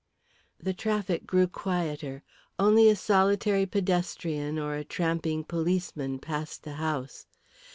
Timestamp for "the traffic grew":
0.57-1.45